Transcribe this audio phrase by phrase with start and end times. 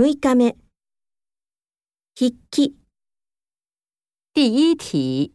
[0.00, 0.56] 六日目，
[2.14, 2.78] 筆記。
[4.32, 5.34] 第一题，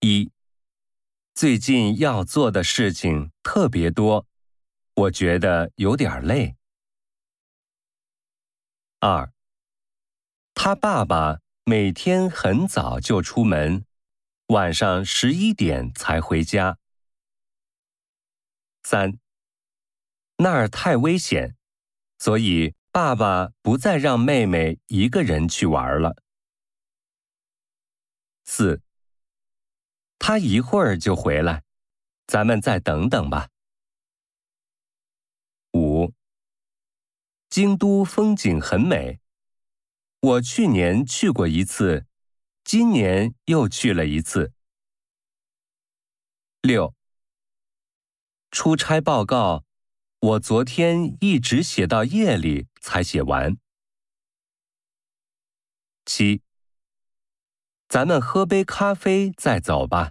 [0.00, 0.32] 一，
[1.32, 4.26] 最近要做的事情特别多，
[4.94, 6.56] 我觉得有点累。
[8.98, 9.32] 二，
[10.54, 13.86] 他爸爸每天很早就出门，
[14.48, 16.80] 晚上十一点才回家。
[18.82, 19.20] 三，
[20.38, 21.54] 那儿太危险，
[22.18, 22.74] 所以。
[22.90, 26.16] 爸爸不再让妹妹一个人去玩了。
[28.44, 28.80] 四，
[30.18, 31.62] 他一会儿就回来，
[32.26, 33.50] 咱们再等等吧。
[35.74, 36.14] 五，
[37.50, 39.20] 京都风景很美，
[40.20, 42.06] 我去年去过一次，
[42.64, 44.54] 今年又去了一次。
[46.62, 46.94] 六，
[48.50, 49.67] 出差报告。
[50.20, 53.56] 我昨天一直写到夜里才写完。
[56.06, 56.42] 七，
[57.88, 60.10] 咱们喝杯咖啡再走吧。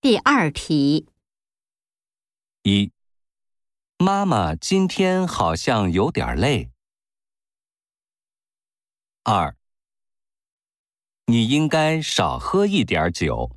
[0.00, 1.06] 第二题：
[2.62, 2.90] 一，
[3.98, 6.70] 妈妈今天好像有点累。
[9.24, 9.54] 二，
[11.26, 13.54] 你应该少喝一点酒。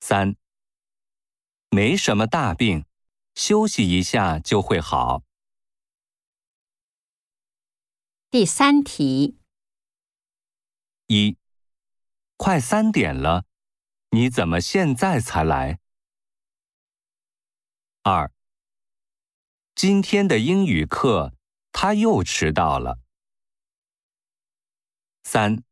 [0.00, 0.34] 三。
[1.72, 2.84] 没什么大病，
[3.36, 5.22] 休息一下就会好。
[8.28, 9.38] 第三题：
[11.06, 11.36] 一，
[12.36, 13.44] 快三点了，
[14.10, 15.78] 你怎么现在才来？
[18.02, 18.32] 二，
[19.76, 21.32] 今天的英语课
[21.70, 22.98] 他又迟到了。
[25.22, 25.62] 三，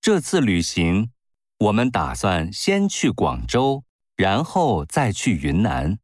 [0.00, 1.10] 这次旅行
[1.58, 3.82] 我们打算先去广州。
[4.22, 5.98] 然后再去云南。